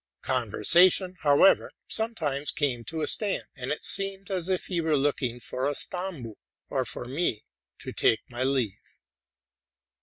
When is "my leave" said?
8.27-8.97